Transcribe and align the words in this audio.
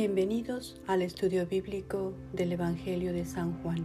Bienvenidos 0.00 0.80
al 0.86 1.02
estudio 1.02 1.44
bíblico 1.44 2.12
del 2.32 2.52
Evangelio 2.52 3.12
de 3.12 3.24
San 3.24 3.60
Juan, 3.60 3.84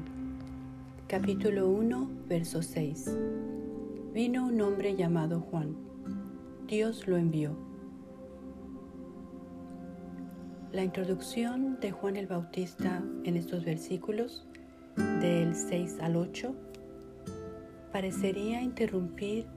capítulo 1.08 1.68
1, 1.68 2.08
verso 2.30 2.62
6. 2.62 3.18
Vino 4.14 4.46
un 4.46 4.62
hombre 4.62 4.96
llamado 4.96 5.40
Juan. 5.42 5.76
Dios 6.68 7.08
lo 7.08 7.18
envió. 7.18 7.58
La 10.72 10.84
introducción 10.84 11.80
de 11.80 11.90
Juan 11.90 12.16
el 12.16 12.28
Bautista 12.28 13.04
en 13.24 13.36
estos 13.36 13.66
versículos, 13.66 14.46
del 15.20 15.56
6 15.56 15.98
al 16.00 16.16
8, 16.16 16.54
parecería 17.92 18.62
interrumpir 18.62 19.48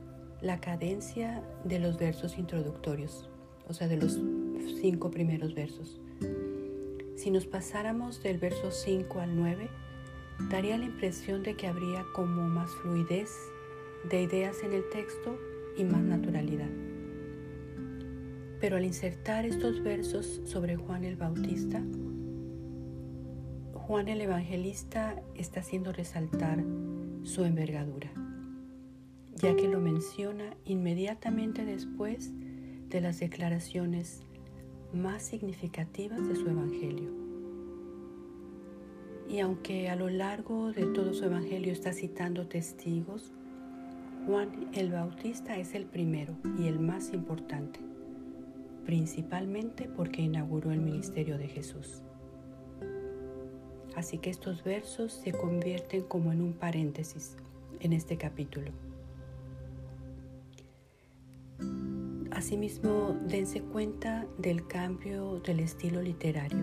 la 0.40 0.58
cadencia 0.58 1.42
de 1.64 1.80
los 1.80 1.98
versos 1.98 2.38
introductorios, 2.38 3.28
o 3.68 3.74
sea, 3.74 3.88
de 3.88 3.98
los 3.98 4.18
cinco 4.80 5.10
primeros 5.10 5.54
versos. 5.54 6.00
Si 7.26 7.32
nos 7.32 7.44
pasáramos 7.44 8.22
del 8.22 8.38
verso 8.38 8.70
5 8.70 9.18
al 9.18 9.34
9, 9.34 9.68
daría 10.48 10.78
la 10.78 10.84
impresión 10.84 11.42
de 11.42 11.56
que 11.56 11.66
habría 11.66 12.04
como 12.14 12.46
más 12.46 12.70
fluidez 12.76 13.32
de 14.08 14.22
ideas 14.22 14.62
en 14.62 14.72
el 14.72 14.88
texto 14.90 15.36
y 15.76 15.82
más 15.82 16.02
naturalidad. 16.02 16.70
Pero 18.60 18.76
al 18.76 18.84
insertar 18.84 19.44
estos 19.44 19.82
versos 19.82 20.40
sobre 20.44 20.76
Juan 20.76 21.02
el 21.02 21.16
Bautista, 21.16 21.82
Juan 23.72 24.06
el 24.06 24.20
Evangelista 24.20 25.20
está 25.34 25.58
haciendo 25.58 25.92
resaltar 25.92 26.62
su 27.24 27.42
envergadura, 27.42 28.12
ya 29.34 29.56
que 29.56 29.66
lo 29.66 29.80
menciona 29.80 30.56
inmediatamente 30.64 31.64
después 31.64 32.30
de 32.88 33.00
las 33.00 33.18
declaraciones 33.18 34.22
más 34.96 35.22
significativas 35.22 36.26
de 36.26 36.36
su 36.36 36.48
Evangelio. 36.48 37.10
Y 39.28 39.40
aunque 39.40 39.88
a 39.90 39.96
lo 39.96 40.08
largo 40.08 40.72
de 40.72 40.86
todo 40.86 41.12
su 41.12 41.24
Evangelio 41.24 41.72
está 41.72 41.92
citando 41.92 42.46
testigos, 42.46 43.32
Juan 44.26 44.68
el 44.72 44.90
Bautista 44.90 45.56
es 45.56 45.74
el 45.74 45.84
primero 45.84 46.34
y 46.58 46.66
el 46.66 46.80
más 46.80 47.12
importante, 47.12 47.80
principalmente 48.84 49.88
porque 49.88 50.22
inauguró 50.22 50.72
el 50.72 50.80
ministerio 50.80 51.38
de 51.38 51.48
Jesús. 51.48 52.02
Así 53.94 54.18
que 54.18 54.30
estos 54.30 54.62
versos 54.64 55.12
se 55.12 55.32
convierten 55.32 56.02
como 56.02 56.32
en 56.32 56.42
un 56.42 56.52
paréntesis 56.52 57.36
en 57.80 57.92
este 57.92 58.16
capítulo. 58.16 58.72
Asimismo, 62.36 63.16
dense 63.26 63.62
cuenta 63.62 64.26
del 64.36 64.66
cambio 64.66 65.40
del 65.40 65.58
estilo 65.58 66.02
literario. 66.02 66.62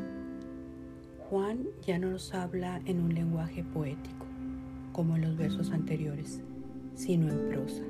Juan 1.18 1.66
ya 1.82 1.98
no 1.98 2.12
nos 2.12 2.32
habla 2.36 2.80
en 2.86 3.02
un 3.02 3.16
lenguaje 3.16 3.64
poético, 3.64 4.28
como 4.92 5.16
en 5.16 5.24
los 5.24 5.36
versos 5.36 5.72
anteriores, 5.72 6.44
sino 6.94 7.28
en 7.32 7.50
prosa. 7.50 7.82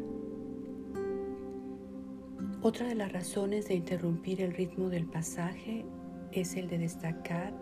Otra 2.61 2.87
de 2.87 2.95
las 2.95 3.11
razones 3.11 3.67
de 3.67 3.73
interrumpir 3.73 4.39
el 4.39 4.53
ritmo 4.53 4.87
del 4.87 5.05
pasaje 5.05 5.83
es 6.31 6.55
el 6.55 6.69
de 6.69 6.77
destacar 6.77 7.53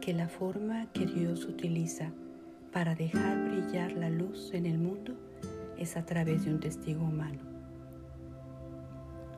que 0.00 0.14
la 0.14 0.28
forma 0.28 0.92
que 0.92 1.06
Dios 1.06 1.44
utiliza 1.44 2.12
para 2.72 2.94
dejar 2.94 3.48
brillar 3.48 3.94
la 3.94 4.10
luz 4.10 4.54
en 4.54 4.66
el 4.66 4.78
mundo 4.78 5.16
es 5.76 5.96
a 5.96 6.06
través 6.06 6.44
de 6.44 6.52
un 6.52 6.60
testigo 6.60 7.02
humano. 7.02 7.45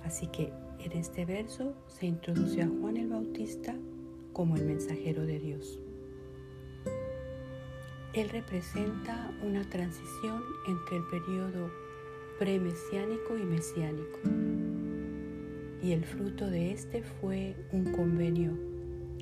Así 0.08 0.26
que 0.28 0.50
en 0.78 0.92
este 0.92 1.26
verso 1.26 1.74
se 1.86 2.06
introduce 2.06 2.62
a 2.62 2.66
Juan 2.66 2.96
el 2.96 3.10
Bautista 3.10 3.76
como 4.32 4.56
el 4.56 4.64
mensajero 4.64 5.26
de 5.26 5.38
Dios. 5.38 5.78
Él 8.14 8.30
representa 8.30 9.30
una 9.42 9.68
transición 9.68 10.42
entre 10.66 10.97
el 10.97 11.02
periodo 11.10 11.70
premesiánico 12.38 13.36
y 13.36 13.44
mesiánico. 13.44 14.18
Y 15.82 15.92
el 15.92 16.06
fruto 16.06 16.48
de 16.48 16.72
este 16.72 17.02
fue 17.02 17.54
un 17.72 17.92
convenio 17.92 18.52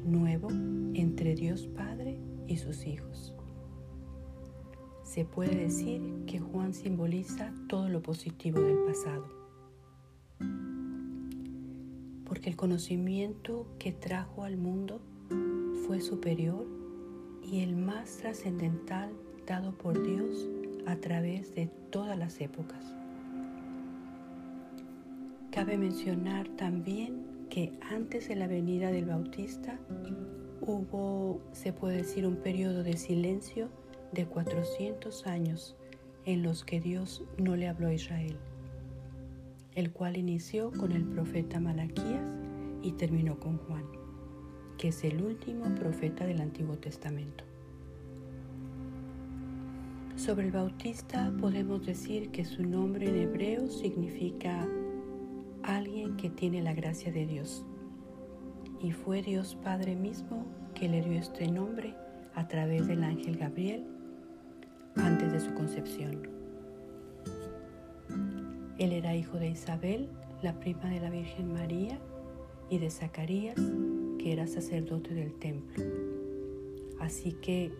nuevo 0.05 0.51
entre 0.95 1.35
Dios 1.35 1.67
Padre 1.67 2.21
y 2.47 2.59
sus 2.59 2.87
hijos. 2.87 3.35
Se 5.03 5.25
puede 5.25 5.57
decir 5.57 6.01
que 6.29 6.39
Juan 6.39 6.73
simboliza 6.75 7.53
todo 7.69 7.89
lo 7.89 8.03
positivo 8.03 8.61
del 8.61 8.79
pasado 8.85 9.36
porque 12.37 12.51
el 12.51 12.57
conocimiento 12.57 13.67
que 13.79 13.93
trajo 13.93 14.45
al 14.45 14.59
mundo 14.59 15.01
fue 15.87 16.03
superior 16.03 16.67
y 17.43 17.61
el 17.63 17.75
más 17.75 18.19
trascendental 18.19 19.11
dado 19.47 19.73
por 19.73 20.03
Dios 20.03 20.47
a 20.85 20.97
través 20.97 21.55
de 21.55 21.71
todas 21.89 22.19
las 22.19 22.39
épocas. 22.43 22.95
Cabe 25.51 25.79
mencionar 25.79 26.47
también 26.59 27.25
que 27.49 27.73
antes 27.91 28.29
de 28.29 28.37
la 28.37 28.49
venida 28.49 28.91
del 28.91 29.07
Bautista 29.07 29.79
hubo, 30.61 31.41
se 31.53 31.73
puede 31.73 31.97
decir, 31.97 32.27
un 32.27 32.37
periodo 32.37 32.83
de 32.83 32.99
silencio 32.99 33.71
de 34.13 34.27
400 34.27 35.27
años 35.27 35.75
en 36.27 36.43
los 36.43 36.65
que 36.65 36.83
Dios 36.83 37.25
no 37.39 37.57
le 37.57 37.67
habló 37.67 37.89
a 37.89 37.95
Israel 37.95 38.37
el 39.77 39.93
cual 39.93 40.17
inició 40.17 40.73
con 40.73 40.91
el 40.93 41.05
profeta 41.05 41.61
Malaquías 41.61 42.25
y 42.83 42.93
terminó 42.93 43.39
con 43.39 43.59
Juan, 43.59 43.85
que 44.79 44.89
es 44.89 45.05
el 45.05 45.23
último 45.23 45.67
profeta 45.75 46.25
del 46.25 46.41
Antiguo 46.41 46.79
Testamento. 46.79 47.45
Sobre 50.17 50.47
el 50.47 50.53
Bautista 50.53 51.31
podemos 51.39 51.85
decir 51.85 52.31
que 52.31 52.47
su 52.47 52.65
nombre 52.65 53.07
en 53.07 53.17
hebreo 53.17 53.69
significa 53.69 54.67
alguien 55.63 56.17
que 56.17 56.31
tiene 56.31 56.63
la 56.63 56.73
gracia 56.73 57.13
de 57.13 57.27
Dios. 57.27 57.67
Y 58.81 58.93
fue 58.93 59.21
Dios 59.21 59.57
Padre 59.63 59.95
mismo 59.95 60.47
que 60.75 60.89
le 60.89 61.03
dio 61.03 61.19
este 61.19 61.49
nombre 61.49 61.95
a 62.35 62.49
través 62.49 62.87
del 62.87 63.05
ángel 63.05 63.37
Gabriel 63.37 63.85
antes 64.97 65.33
de 65.33 65.41
su 65.41 65.53
concepción. 65.53 66.36
Él 68.79 68.93
era 68.93 69.17
hijo 69.17 69.39
de 69.39 69.49
Isabel, 69.49 70.09
la 70.43 70.59
prima 70.61 70.91
de 70.91 71.01
la 71.01 71.11
Virgen 71.11 71.53
María, 71.53 71.99
y 72.69 72.79
de 72.79 72.91
Zacarías, 72.91 73.57
que 74.19 74.33
era 74.33 74.47
sacerdote 74.47 75.15
del 75.15 75.33
templo. 75.35 75.85
Así 77.01 77.33
que 77.33 77.73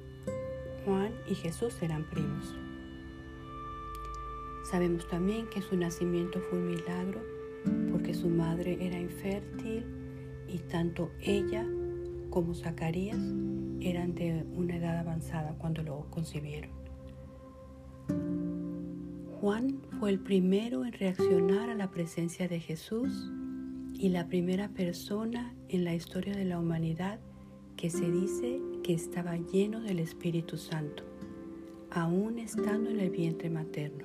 Juan 0.85 1.13
y 1.29 1.35
Jesús 1.35 1.75
eran 1.83 2.09
primos. 2.09 2.55
Sabemos 4.71 5.07
también 5.09 5.49
que 5.49 5.63
su 5.63 5.77
nacimiento 5.77 6.41
fue 6.41 6.59
un 6.59 6.69
milagro 6.69 7.21
porque 7.91 8.15
su 8.15 8.29
madre 8.29 8.79
era 8.81 8.99
infértil 8.99 9.85
y 10.49 10.59
tanto 10.59 11.11
ella 11.21 11.67
como 12.31 12.55
Zacarías 12.55 13.19
eran 13.81 14.15
de 14.15 14.45
una 14.55 14.77
edad 14.77 14.99
avanzada 14.99 15.55
cuando 15.59 15.83
lo 15.83 16.07
concibieron. 16.11 16.71
Juan 19.41 19.81
fue 19.99 20.11
el 20.11 20.19
primero 20.19 20.85
en 20.85 20.93
reaccionar 20.93 21.71
a 21.71 21.75
la 21.75 21.91
presencia 21.91 22.49
de 22.49 22.61
Jesús 22.61 23.31
y 23.95 24.11
la 24.11 24.27
primera 24.27 24.69
persona 24.69 25.55
en 25.69 25.85
la 25.85 25.95
historia 25.95 26.35
de 26.35 26.45
la 26.45 26.59
humanidad 26.59 27.19
que 27.77 27.89
se 27.89 28.11
dice 28.11 28.61
que 28.83 28.93
estaba 28.93 29.37
lleno 29.37 29.81
del 29.81 29.99
Espíritu 30.01 30.59
Santo, 30.59 31.03
aún 31.91 32.39
estando 32.39 32.91
en 32.91 33.01
el 33.01 33.11
vientre 33.11 33.49
materno. 33.49 34.05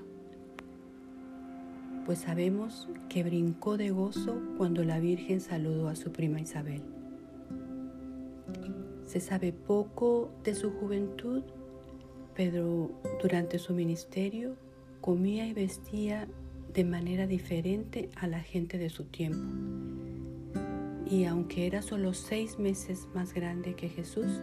Pues 2.06 2.20
sabemos 2.20 2.88
que 3.10 3.24
brincó 3.24 3.76
de 3.76 3.90
gozo 3.92 4.40
cuando 4.58 4.86
la 4.86 5.00
Virgen 5.00 5.42
saludó 5.42 5.90
a 5.90 5.96
su 5.96 6.12
prima 6.12 6.40
Isabel. 6.40 6.84
Se 9.06 9.20
sabe 9.20 9.52
poco 9.52 10.32
de 10.44 10.56
su 10.56 10.72
juventud, 10.72 11.44
pero 12.34 12.92
durante 13.22 13.60
su 13.60 13.74
ministerio 13.74 14.56
comía 15.02 15.48
y 15.48 15.54
vestía 15.54 16.28
de 16.74 16.86
manera 16.86 17.28
diferente 17.28 18.10
a 18.16 18.28
la 18.28 18.40
gente 18.40 18.78
de 18.78 18.90
su 18.90 19.06
tiempo. 19.06 19.44
Y 21.10 21.26
aunque 21.26 21.68
era 21.68 21.82
solo 21.82 22.14
seis 22.14 22.60
meses 22.60 23.08
más 23.14 23.34
grande 23.34 23.76
que 23.76 23.90
Jesús, 23.90 24.42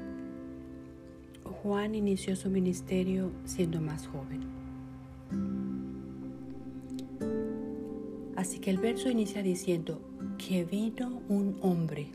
Juan 1.45 1.95
inició 1.95 2.37
su 2.37 2.51
ministerio 2.51 3.31
siendo 3.45 3.81
más 3.81 4.07
joven. 4.09 4.41
Así 8.37 8.59
que 8.59 8.71
el 8.71 8.79
verso 8.79 9.09
inicia 9.09 9.43
diciendo 9.43 10.01
que 10.37 10.65
vino 10.65 11.23
un 11.29 11.57
hombre. 11.63 12.11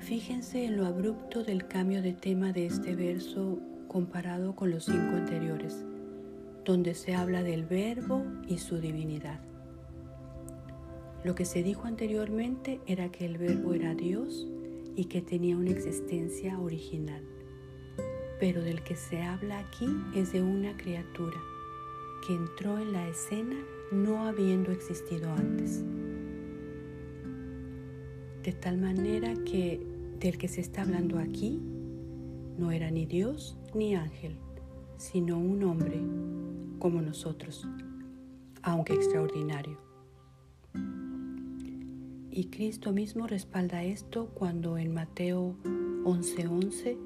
Fíjense 0.00 0.66
en 0.66 0.76
lo 0.76 0.86
abrupto 0.86 1.42
del 1.42 1.66
cambio 1.66 2.02
de 2.02 2.12
tema 2.12 2.52
de 2.52 2.66
este 2.66 2.94
verso 2.94 3.58
comparado 3.88 4.54
con 4.54 4.70
los 4.70 4.84
cinco 4.84 5.16
anteriores 5.16 5.84
donde 6.64 6.94
se 6.94 7.14
habla 7.14 7.42
del 7.42 7.64
verbo 7.64 8.24
y 8.48 8.58
su 8.58 8.78
divinidad. 8.78 9.40
Lo 11.24 11.34
que 11.34 11.44
se 11.44 11.62
dijo 11.62 11.86
anteriormente 11.86 12.80
era 12.86 13.10
que 13.10 13.26
el 13.26 13.38
verbo 13.38 13.74
era 13.74 13.94
Dios 13.94 14.46
y 14.96 15.06
que 15.06 15.22
tenía 15.22 15.56
una 15.56 15.70
existencia 15.70 16.58
original. 16.58 17.22
Pero 18.40 18.62
del 18.62 18.82
que 18.82 18.96
se 18.96 19.22
habla 19.22 19.58
aquí 19.58 19.88
es 20.14 20.32
de 20.32 20.42
una 20.42 20.76
criatura 20.76 21.38
que 22.26 22.34
entró 22.34 22.78
en 22.78 22.92
la 22.92 23.08
escena 23.08 23.56
no 23.92 24.24
habiendo 24.24 24.72
existido 24.72 25.30
antes. 25.32 25.84
De 28.42 28.52
tal 28.52 28.78
manera 28.78 29.34
que 29.44 29.80
del 30.20 30.36
que 30.36 30.48
se 30.48 30.60
está 30.60 30.82
hablando 30.82 31.18
aquí 31.18 31.60
no 32.58 32.70
era 32.70 32.90
ni 32.90 33.06
Dios 33.06 33.56
ni 33.74 33.94
ángel, 33.94 34.36
sino 34.96 35.38
un 35.38 35.64
hombre 35.64 36.00
como 36.84 37.00
nosotros, 37.00 37.66
aunque 38.60 38.92
extraordinario. 38.92 39.78
Y 42.30 42.50
Cristo 42.50 42.92
mismo 42.92 43.26
respalda 43.26 43.82
esto 43.82 44.26
cuando 44.34 44.76
en 44.76 44.92
Mateo 44.92 45.56
11:11 46.04 46.98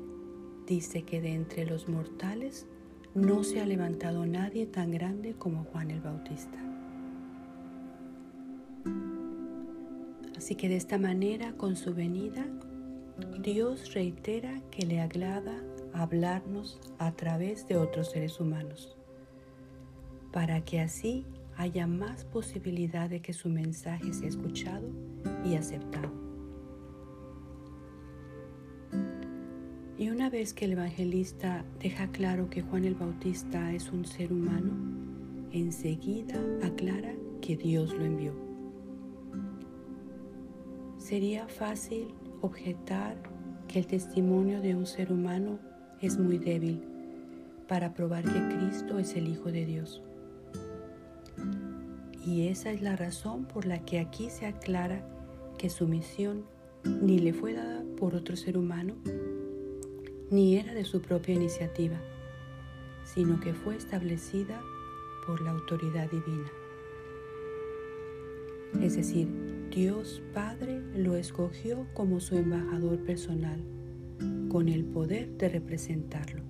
dice 0.67 1.03
que 1.03 1.21
de 1.21 1.33
entre 1.33 1.65
los 1.65 1.89
mortales 1.89 2.67
no 3.15 3.45
se 3.45 3.61
ha 3.61 3.67
levantado 3.67 4.27
nadie 4.27 4.67
tan 4.67 4.91
grande 4.91 5.35
como 5.35 5.63
Juan 5.63 5.93
el 5.93 6.01
Bautista. 6.01 6.59
Así 10.37 10.57
que 10.57 10.69
de 10.69 10.75
esta 10.75 10.99
manera, 10.99 11.53
con 11.53 11.77
su 11.77 11.95
venida, 11.95 12.45
Dios 13.41 13.95
reitera 13.95 14.61
que 14.73 14.85
le 14.85 15.01
agrada 15.01 15.63
hablarnos 15.93 16.81
a 16.99 17.13
través 17.13 17.69
de 17.69 17.77
otros 17.77 18.11
seres 18.11 18.41
humanos, 18.41 18.98
para 20.33 20.65
que 20.65 20.81
así 20.81 21.27
haya 21.57 21.87
más 21.87 22.25
posibilidad 22.25 23.11
de 23.11 23.21
que 23.21 23.33
su 23.33 23.49
mensaje 23.49 24.13
sea 24.13 24.29
escuchado 24.29 24.89
y 25.45 25.57
aceptado. 25.57 26.13
Y 29.99 30.11
una 30.11 30.31
vez 30.31 30.55
que 30.55 30.67
el 30.67 30.73
evangelista 30.73 31.65
deja 31.81 32.07
claro 32.13 32.49
que 32.49 32.63
Juan 32.63 32.85
el 32.85 32.95
Bautista 32.95 33.73
es 33.73 33.91
un 33.91 34.05
ser 34.05 34.33
humano, 34.33 34.73
enseguida 35.51 36.41
aclara 36.63 37.13
que 37.41 37.57
Dios 37.57 37.93
lo 37.93 38.05
envió. 38.05 38.33
Sería 40.99 41.49
fácil 41.49 42.15
objetar 42.43 43.17
que 43.67 43.81
el 43.81 43.89
testimonio 43.89 44.61
de 44.61 44.77
un 44.77 44.87
ser 44.87 45.13
humano 45.13 45.59
es 46.01 46.17
muy 46.17 46.39
débil 46.39 46.85
para 47.67 47.93
probar 47.93 48.23
que 48.23 48.57
Cristo 48.57 49.01
es 49.01 49.17
el 49.17 49.27
Hijo 49.27 49.51
de 49.51 49.67
Dios. 49.67 50.03
Y 52.29 52.49
esa 52.49 52.71
es 52.73 52.83
la 52.83 52.95
razón 52.95 53.47
por 53.47 53.65
la 53.65 53.87
que 53.87 53.99
aquí 53.99 54.29
se 54.29 54.45
aclara 54.45 55.03
que 55.57 55.71
su 55.71 55.89
misión 55.89 56.45
ni 56.85 57.19
le 57.19 57.33
fue 57.33 57.55
dada 57.55 57.83
por 57.97 58.15
otro 58.15 58.37
ser 58.37 58.59
humano, 58.59 58.97
ni 60.31 60.57
era 60.57 60.75
de 60.75 60.85
su 60.85 61.01
propia 61.01 61.35
iniciativa, 61.35 61.97
sino 63.03 63.41
que 63.41 63.55
fue 63.55 63.77
establecida 63.77 64.61
por 65.27 65.41
la 65.41 65.53
autoridad 65.53 66.11
divina. 66.11 66.51
Es 68.83 68.97
decir, 68.97 69.27
Dios 69.71 70.23
Padre 70.35 70.83
lo 70.95 71.17
escogió 71.17 71.87
como 71.95 72.21
su 72.21 72.37
embajador 72.37 72.99
personal, 73.07 73.65
con 74.51 74.69
el 74.69 74.85
poder 74.85 75.31
de 75.39 75.49
representarlo, 75.49 76.43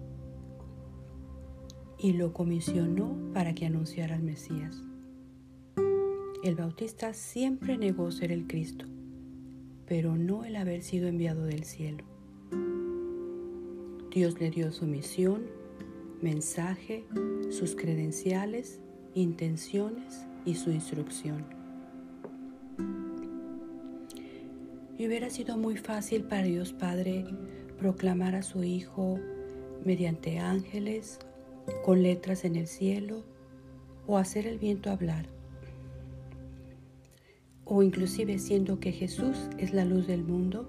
y 2.00 2.14
lo 2.14 2.32
comisionó 2.32 3.16
para 3.32 3.54
que 3.54 3.64
anunciara 3.64 4.16
al 4.16 4.24
Mesías. 4.24 4.82
El 6.44 6.54
Bautista 6.54 7.14
siempre 7.14 7.76
negó 7.76 8.12
ser 8.12 8.30
el 8.30 8.46
Cristo, 8.46 8.86
pero 9.86 10.16
no 10.16 10.44
el 10.44 10.54
haber 10.54 10.82
sido 10.82 11.08
enviado 11.08 11.42
del 11.44 11.64
cielo. 11.64 12.04
Dios 14.12 14.38
le 14.38 14.48
dio 14.50 14.70
su 14.70 14.86
misión, 14.86 15.46
mensaje, 16.22 17.04
sus 17.50 17.74
credenciales, 17.74 18.80
intenciones 19.14 20.26
y 20.44 20.54
su 20.54 20.70
instrucción. 20.70 21.44
Y 24.96 25.08
hubiera 25.08 25.30
sido 25.30 25.56
muy 25.56 25.76
fácil 25.76 26.22
para 26.22 26.44
Dios 26.44 26.72
Padre 26.72 27.24
proclamar 27.78 28.36
a 28.36 28.44
su 28.44 28.62
Hijo 28.62 29.18
mediante 29.84 30.38
ángeles, 30.38 31.18
con 31.84 32.04
letras 32.04 32.44
en 32.44 32.54
el 32.54 32.68
cielo, 32.68 33.24
o 34.06 34.18
hacer 34.18 34.46
el 34.46 34.58
viento 34.58 34.90
hablar 34.90 35.37
o 37.68 37.82
inclusive 37.82 38.38
siendo 38.38 38.80
que 38.80 38.92
Jesús 38.92 39.36
es 39.58 39.74
la 39.74 39.84
luz 39.84 40.06
del 40.06 40.24
mundo, 40.24 40.68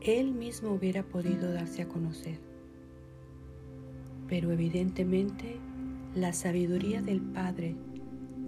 Él 0.00 0.32
mismo 0.32 0.70
hubiera 0.70 1.02
podido 1.02 1.52
darse 1.52 1.82
a 1.82 1.88
conocer. 1.88 2.40
Pero 4.26 4.50
evidentemente 4.50 5.56
la 6.14 6.32
sabiduría 6.32 7.02
del 7.02 7.20
Padre 7.20 7.76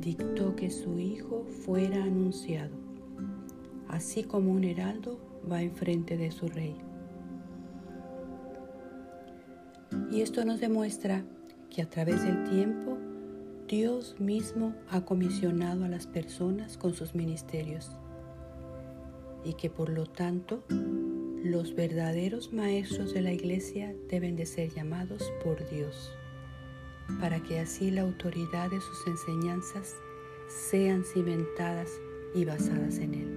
dictó 0.00 0.56
que 0.56 0.70
su 0.70 0.98
Hijo 0.98 1.44
fuera 1.44 2.02
anunciado, 2.02 2.74
así 3.88 4.24
como 4.24 4.52
un 4.52 4.64
heraldo 4.64 5.20
va 5.50 5.62
enfrente 5.62 6.16
de 6.16 6.30
su 6.30 6.48
rey. 6.48 6.74
Y 10.10 10.22
esto 10.22 10.44
nos 10.46 10.60
demuestra 10.60 11.24
que 11.68 11.82
a 11.82 11.90
través 11.90 12.22
del 12.22 12.44
tiempo 12.44 12.96
Dios 13.70 14.16
mismo 14.18 14.74
ha 14.88 15.04
comisionado 15.04 15.84
a 15.84 15.88
las 15.88 16.08
personas 16.08 16.76
con 16.76 16.92
sus 16.92 17.14
ministerios 17.14 17.92
y 19.44 19.52
que 19.54 19.70
por 19.70 19.90
lo 19.90 20.06
tanto 20.06 20.64
los 20.68 21.76
verdaderos 21.76 22.52
maestros 22.52 23.14
de 23.14 23.20
la 23.20 23.32
iglesia 23.32 23.94
deben 24.08 24.34
de 24.34 24.44
ser 24.44 24.70
llamados 24.74 25.32
por 25.44 25.70
Dios, 25.70 26.12
para 27.20 27.40
que 27.44 27.60
así 27.60 27.92
la 27.92 28.00
autoridad 28.00 28.72
de 28.72 28.80
sus 28.80 29.06
enseñanzas 29.06 29.94
sean 30.48 31.04
cimentadas 31.04 31.92
y 32.34 32.44
basadas 32.44 32.98
en 32.98 33.14
Él. 33.14 33.30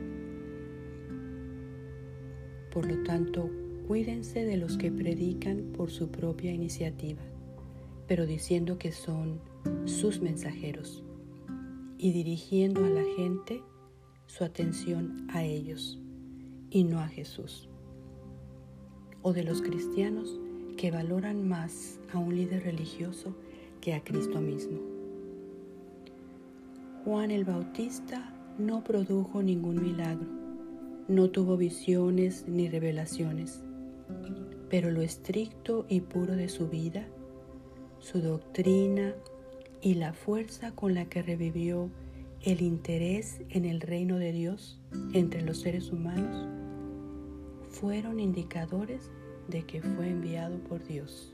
Por 2.72 2.88
lo 2.88 3.04
tanto, 3.04 3.52
cuídense 3.88 4.46
de 4.46 4.58
los 4.58 4.80
que 4.80 4.92
predican 4.92 5.74
por 5.78 5.92
su 5.92 6.10
propia 6.10 6.52
iniciativa, 6.52 7.22
pero 8.08 8.26
diciendo 8.26 8.80
que 8.80 8.92
son 8.92 9.53
sus 9.86 10.22
mensajeros 10.22 11.04
y 11.98 12.12
dirigiendo 12.12 12.84
a 12.86 12.90
la 12.90 13.04
gente 13.16 13.64
su 14.26 14.44
atención 14.44 15.28
a 15.30 15.44
ellos 15.44 16.00
y 16.70 16.84
no 16.84 17.00
a 17.00 17.08
Jesús. 17.08 17.70
O 19.22 19.32
de 19.32 19.44
los 19.44 19.62
cristianos 19.62 20.40
que 20.76 20.92
valoran 20.92 21.48
más 21.48 22.00
a 22.12 22.18
un 22.18 22.36
líder 22.36 22.64
religioso 22.64 23.36
que 23.80 23.94
a 23.94 24.04
Cristo 24.04 24.42
mismo. 24.42 24.80
Juan 27.06 27.32
el 27.32 27.46
Bautista 27.46 28.34
no 28.58 28.84
produjo 28.84 29.44
ningún 29.44 29.82
milagro, 29.82 30.28
no 31.08 31.30
tuvo 31.30 31.58
visiones 31.58 32.46
ni 32.48 32.70
revelaciones, 32.70 33.62
pero 34.70 34.90
lo 34.90 35.02
estricto 35.02 35.86
y 35.90 36.02
puro 36.02 36.36
de 36.36 36.50
su 36.50 36.70
vida, 36.70 37.06
su 38.00 38.22
doctrina 38.22 39.16
y 39.84 39.96
la 39.96 40.14
fuerza 40.14 40.72
con 40.72 40.94
la 40.94 41.06
que 41.06 41.22
revivió 41.22 41.90
el 42.42 42.62
interés 42.62 43.42
en 43.50 43.66
el 43.66 43.82
reino 43.82 44.18
de 44.18 44.32
Dios 44.32 44.80
entre 45.12 45.42
los 45.42 45.60
seres 45.60 45.92
humanos 45.92 46.48
fueron 47.70 48.22
indicadores 48.22 49.12
de 49.50 49.66
que 49.66 49.82
fue 49.82 50.08
enviado 50.08 50.58
por 50.60 50.86
Dios. 50.86 51.34